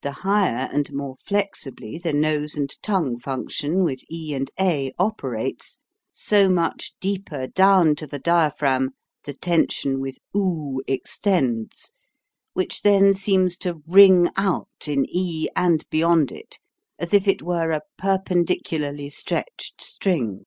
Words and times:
The 0.00 0.10
higher 0.24 0.70
and 0.72 0.90
more 0.94 1.16
flexibly 1.16 1.98
the 1.98 2.14
nose 2.14 2.54
and 2.54 2.74
tongue 2.80 3.18
function 3.18 3.84
with 3.84 4.02
e 4.10 4.32
and 4.32 4.50
a 4.58 4.90
operates, 4.98 5.78
so 6.10 6.48
much 6.48 6.94
deeper 6.98 7.46
down 7.46 7.94
to 7.96 8.06
the 8.06 8.18
diaphragm 8.18 8.92
the 9.24 9.34
tension 9.34 10.00
with 10.00 10.16
oo 10.34 10.80
extends 10.86 11.92
which 12.54 12.80
then 12.80 13.12
seems 13.12 13.58
to 13.58 13.82
ring 13.86 14.30
out 14.34 14.70
in 14.88 15.04
e 15.10 15.48
and 15.54 15.84
beyond 15.90 16.32
it, 16.32 16.58
as 16.98 17.12
if 17.12 17.28
it 17.28 17.42
were 17.42 17.70
a 17.70 17.82
perpendicu 18.00 18.78
larly 18.80 19.12
stretched 19.12 19.82
string. 19.82 20.46